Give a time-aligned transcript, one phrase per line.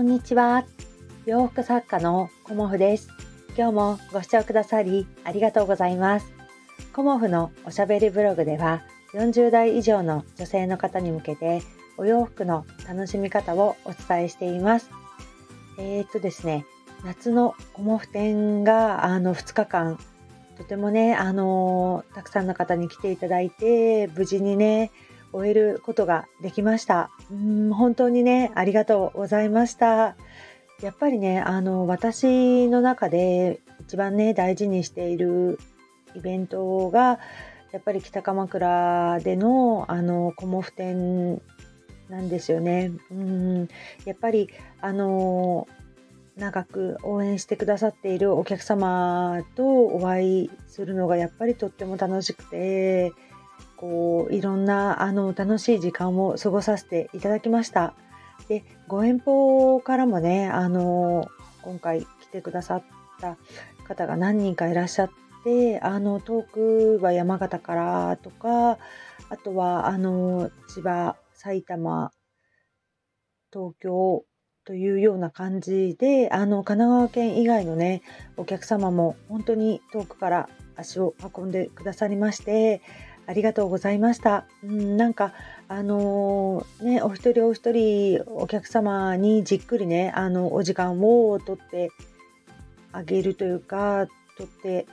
[0.00, 0.64] こんにちは。
[1.26, 3.10] 洋服作家のコモフです。
[3.54, 6.32] 今日もご視聴くださりありがとうございます。
[6.94, 8.80] コモフのおしゃべりブログでは
[9.12, 11.60] 40代以上の女性の方に向けて
[11.98, 14.88] お洋服の楽しみ方をお伝えしています。
[15.76, 16.64] えー、っとですね、
[17.04, 19.98] 夏のコモフ展があの2日間
[20.56, 24.92] とてもね、あのたくさんの方に来ていただいて無事にね、
[25.32, 27.10] 終えることができました。
[27.30, 30.16] うん本当にね、ありがとうございました。
[30.82, 35.58] やっぱりね、あの、私の中で一番ね、大事にしている
[36.14, 37.18] イベントが、
[37.72, 41.40] やっぱり北鎌倉での、あの、コモフ展
[42.08, 42.92] なんですよね。
[43.10, 43.68] うん、
[44.04, 44.48] やっぱり、
[44.80, 45.68] あの、
[46.36, 53.12] 長く応援してくださっているお客様とお会いするのがやっぱりとっても楽しくて、
[53.80, 57.94] こういろんなあの楽しい時間を過ごさせていただきました。
[58.46, 61.28] でご遠方からもねあの
[61.62, 62.82] 今回来てくださっ
[63.20, 63.38] た
[63.88, 65.10] 方が何人かいらっしゃっ
[65.44, 68.78] てあの遠くは山形からとか
[69.30, 72.12] あとはあの千葉埼玉
[73.50, 74.24] 東京
[74.66, 78.02] というような感じであの神奈川県以外のね
[78.36, 82.82] お客様も本当に遠くから足を運んでくださりまして
[83.30, 84.44] ありがとうございました。
[84.64, 85.32] うん、なんか
[85.68, 91.92] あのー、ねお一人お一人お客様にじっくりねあのお時間をとって
[92.90, 94.86] あげるというかとって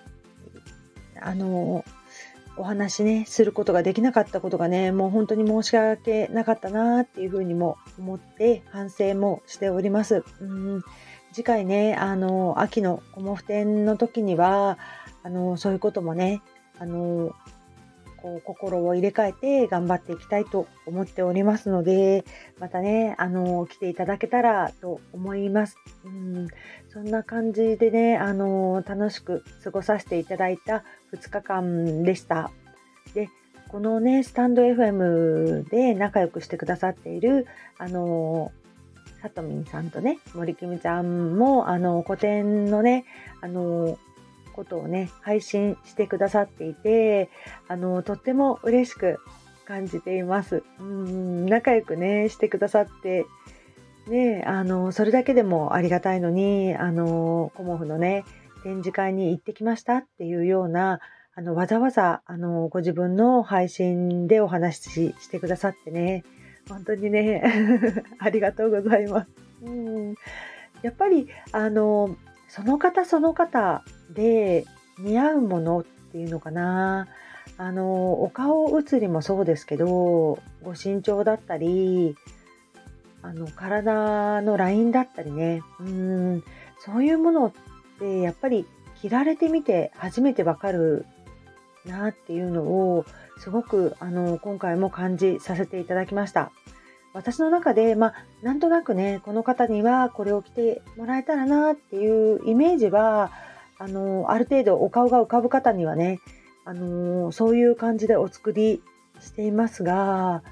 [1.20, 1.98] あのー
[2.60, 10.24] お話ねすることができなかったことがねもう本当に申し訳なかったなっていうふうにも思って反省もしております。
[10.42, 10.84] うん
[11.34, 14.80] 次回ねあの秋のコモフ展の時には
[15.22, 16.42] あのそういうこともね
[16.80, 17.36] あの
[18.28, 22.26] こう心を入れ替えて頑張っていきたいと思っておりますので、
[22.60, 25.78] またね、あの、来ていただけたらと思います。
[26.04, 26.48] うん、
[26.90, 32.52] そんな感じでね、あの、楽しく過ごさせていただいた2日間でした。
[33.14, 33.30] で、
[33.70, 37.48] このね、スタンド FM で仲良くしてくださっている、
[37.78, 38.52] あの、
[39.22, 43.06] さとみんさんとね、森きみちゃんも、あの、古典のね、
[43.40, 43.98] あの、
[44.58, 47.30] ことをね、配信してくださっていて、
[47.68, 49.20] あの、とっても嬉しく
[49.66, 50.64] 感じています。
[50.80, 53.28] うん、仲良くね、してくださって、
[54.08, 58.26] ね、あの、それだけでもありがたいのに、あの、コモフのね、
[58.64, 61.00] 展示会に行ってきましたっていうような、
[61.36, 66.24] あの、わざわざ、あの、ご自分の配信でお話ししてくださってね、
[66.68, 67.44] 本当にね、
[68.18, 69.30] ありがとうございます。
[69.62, 70.16] うん、
[70.82, 72.16] やっぱり、あの、
[72.48, 74.66] その方その方で
[75.00, 77.08] 似合うものっていうのかな。
[77.58, 79.88] あのお顔写りもそうですけど
[80.62, 82.16] ご身長だったり
[83.24, 85.62] あの体のラインだったりね。
[85.80, 86.44] うん。
[86.80, 87.52] そういうものっ
[88.00, 88.66] てやっぱり
[89.02, 91.06] 着られてみて初めてわかる
[91.86, 93.06] なっていうのを
[93.40, 96.52] すごくあの今回も感じさせていただきました。
[97.14, 98.14] 私の中で、まあ、
[98.44, 103.32] なんとなくね、この方にはこれを着てもらえたらなっていうイメージは、
[103.80, 106.20] あの、ある程度お顔が浮かぶ方にはね、
[106.66, 108.82] あの、そういう感じでお作り
[109.20, 110.44] していますが、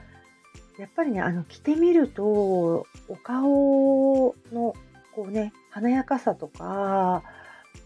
[0.77, 4.73] やっぱりね、あの、着てみると、お顔の、
[5.13, 7.23] こうね、華やかさとか、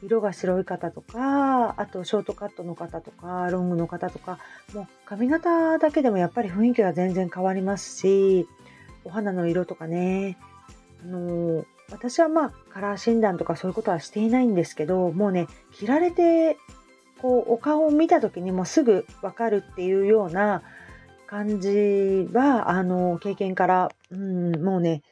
[0.01, 4.40] 色が白い方とか、あとショートカットの方とか、ロングの方とか、
[4.74, 8.47] もう髪型だけでもやっぱり雰囲気が全然変わりますし、
[9.04, 10.38] お肌の色とかね、
[11.04, 16.58] あの私はまあカラー診断とかそういうことはしていないんですけど、もうね、着られて、
[17.22, 20.64] こう、お顔を見た時にもすぐわかるっていうような
[21.28, 25.04] 感じは、あの、経験から、うん、もうね、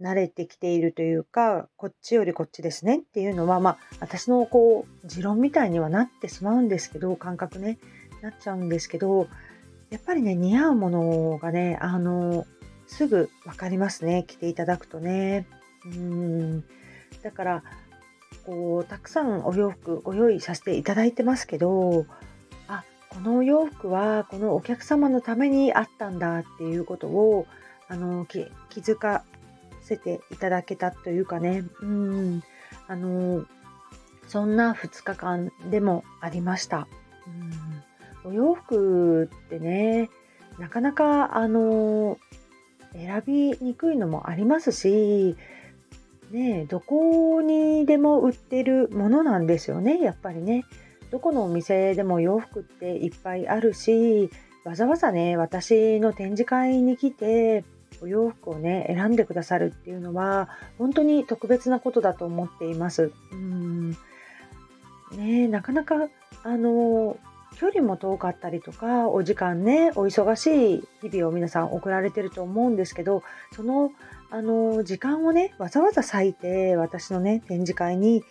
[0.00, 7.78] 慣れてきているというか、こっちよりこっちですねっていうのは、まあ、私のこう、持論みたいにはなってしまうんですけど、感覚ね、
[8.20, 9.28] なっちゃうんですけど、
[9.90, 12.46] やっぱりね、似合うものがね、あの、
[12.92, 14.24] すぐ分かりますね。
[14.28, 15.46] 着ていただくとね。
[15.86, 16.60] うん。
[17.22, 17.64] だから
[18.44, 22.06] こうたくさんお洋服ご用意させていただいてますけど
[22.68, 27.46] あこのお洋服はこのお客様のためにあったんだっていうことを
[27.88, 28.50] あの気
[28.80, 29.24] づか
[29.80, 31.64] せていただけたというかね。
[31.80, 32.42] うん。
[32.88, 33.46] あの
[34.28, 36.86] そんな2日間でもありました。
[38.24, 38.32] うん。
[38.32, 40.10] お洋服ってね
[40.58, 42.18] なかなかあの
[42.94, 43.32] 選び
[43.64, 45.36] にくいのもありますし、
[46.30, 50.64] ね、どこにでも売ってるものなんですよね、やっぱりね。
[51.10, 54.30] どこのお店でも洋服っていっぱいあるし、
[54.64, 57.64] わざわざね、私の展示会に来て、
[58.00, 60.48] お洋服をね選んでくださるっていうのは
[60.78, 63.12] 本当に特別なことだと思っています。
[63.32, 63.90] うん
[65.12, 66.08] ねなかなか
[66.42, 67.18] あの
[67.62, 73.22] 距離も遠かったりとかお時間ねお忙しい日々を皆さん送られてると思うんですけど
[73.54, 73.92] その
[74.30, 78.24] あの時間をねわざわざ割いて私のね展示会に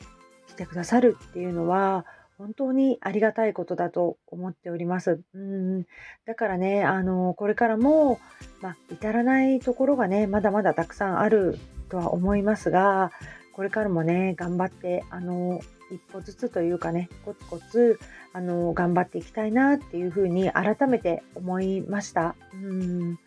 [0.50, 2.06] 来てくださるっていうのは
[2.38, 5.22] 本当にありがたいことだと思っております。
[5.34, 5.86] うん
[6.26, 8.20] だからね、あのこれからも、
[8.62, 13.12] まあ、至らないところがね、まだまだたくさんあるとは思いますが、
[13.54, 15.62] これからもね、頑張って、あの
[15.92, 18.00] 一歩ずつというかね、コツコツ、
[18.34, 22.36] あの頑張っていきたいなっていうふうに改めて思いました。
[22.54, 23.20] うん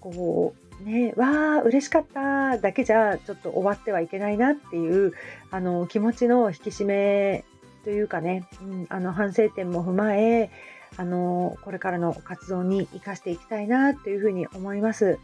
[0.00, 5.12] こうね、わあ嬉しかっただけじゃちょっと終わってはいけないなっていう
[5.52, 7.44] あの気持ちの引き締め
[7.84, 10.50] というかね、うん、あの反省点も踏まえ
[10.96, 15.18] あのこれからの活動に生かしていきたいなというふうに思います。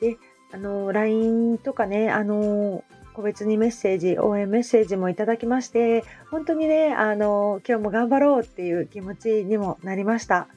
[0.00, 0.16] で
[0.50, 2.84] あの LINE とかねあの
[3.14, 10.48] 個別にメッセージ応援メッセージもいただきまして本当にねあの今日も頑張ろうっていう気持ちにもなりました。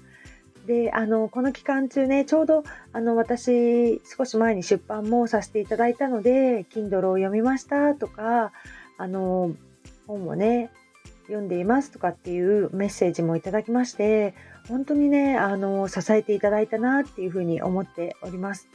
[0.65, 8.51] であのこの期間中ねちょうどあの私少し前に出版もさせていただいたので Kindle を読みましたとか
[8.97, 9.51] あの
[10.07, 10.71] 本をね
[11.27, 14.33] 読んでいますとかっていうメッセージもいただきまして
[14.67, 18.67] 本当にねあの支えていただいたなっていうふうに思っております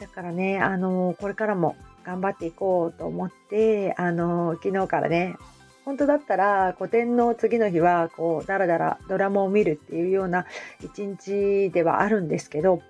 [0.00, 5.36] だからねあのこれからも頑張っていこうと思ってあの昨日からね
[5.84, 10.46] 本当だったら個展の次の日はこうだらだらドラマを見るっていうような
[10.82, 12.82] 一日ではあるんですけど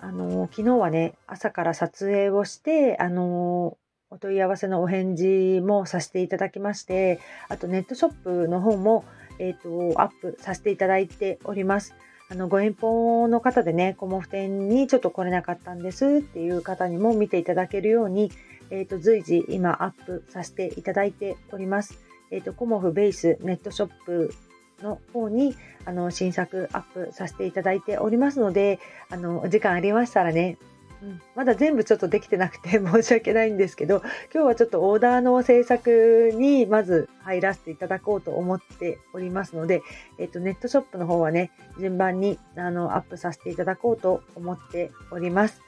[0.00, 3.76] あの昨日はね朝から撮影をしてあの
[4.12, 9.04] お問い合わせのお返事もさせていただきまして、あとネットショップの方も、
[9.38, 11.94] えっ、ー、と、アップさせていただいております。
[12.30, 18.30] あの、ご遠方の方でね、コモフ店にちょっと来れなかったんですっていう方にも見ていただけるように、
[18.70, 21.98] えっ、ー、と、随時今アップさせていただいております。
[22.30, 24.34] えっ、ー、と、コモフベースネットショップ
[24.82, 28.78] の方にあの新作アップさせていただいておりますので、
[29.10, 30.56] あのお時間ありましたらね、
[31.02, 34.02] うん、まだ全部ちょっとできてなくて 申し訳ないんですけど
[34.32, 39.82] 今日はちょっとオーダーの制作にまず入らせていただこうと思っておりますので、
[40.18, 45.62] えっと、ネットショップの方はね順番にあのアップさせていただこうと思っております。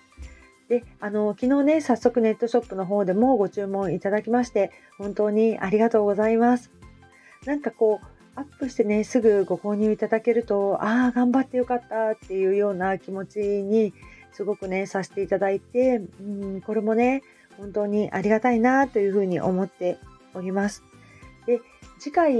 [0.68, 6.70] であの昨日ね早速ネットショップの方でもご注文いただきまして本当にありがとうございます。
[7.44, 13.92] なんかこうアップしてねすぐご購入いただけるとああ頑張ってよかったっていうような気持ちに
[14.32, 16.22] すごくね、させていただいて、う
[16.56, 17.22] ん、これもね、
[17.58, 19.98] 本当にありがたいなというふうに思って
[20.34, 20.82] おります。
[21.46, 21.60] で、
[21.98, 22.34] 次回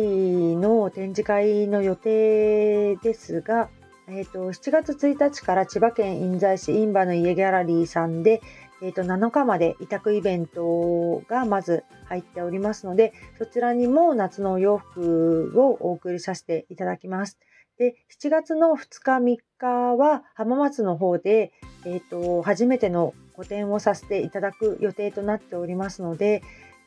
[0.57, 3.69] の展示会の予定ですが、
[4.09, 8.43] えーと、7月1日から千葉県印西市インバの家ギャラリーさんで、
[8.83, 17.39] えーと、7日まで委託イベントがまず入っておりますので、そちらにも夏のお洋服をお送りさせていただきます。
[17.79, 21.53] で、7月の2日3日は浜松の方で、
[21.85, 26.43] えーと、初めての個展をさせていただく予定となっておりますので、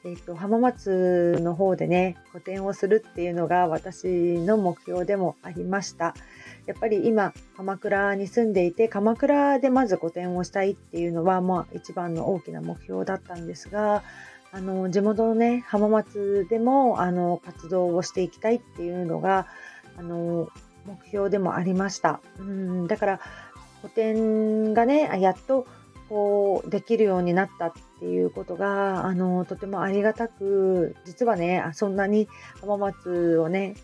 [0.06, 6.14] えーと、浜松の方でね個展をするっていうのが私の目標でもありました。
[6.68, 14.04] やっぱり今鎌倉に住んでいて鎌倉でまず個展をしたいっていうのは、まあ、一番の大きな目標だったんですが
[14.52, 19.48] あの地元のね浜松でもあの活動をしていきたいっていうのが
[19.98, 20.50] あの
[20.86, 22.22] 目標でもありました。
[22.40, 23.20] うんだから
[23.82, 25.68] 個展がねやっと
[26.10, 32.28] こうできるようになったっていうことがあのとてもありがたく実はねそんなに
[32.62, 33.76] 浜松をね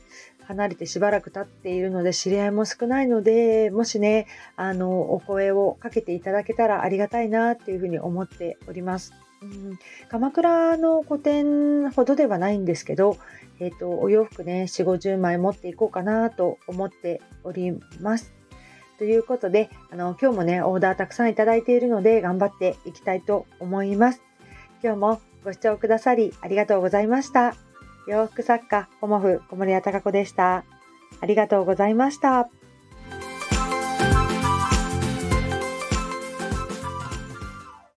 [0.46, 9.14] 離れてしばらく経っているので知り合いも少ないのでもしねあのお声をかけていただけたらありがたいなっていうふうに思っております。
[9.42, 9.80] うん、
[10.10, 13.18] 鎌倉の個展ほどではないんですけど、
[13.60, 18.34] えーと、お洋服ね4 5 0枚持っていこうかなと思っております。
[19.00, 24.22] ということであの今日もねオーダーたくさんいただいているので頑張っていきたいと思います。
[24.84, 27.56] 今日もご視聴くださりありがとうございました。
[28.08, 30.66] 洋服作家コモフ小森屋隆子でした。
[31.20, 32.61] ありがとうございました。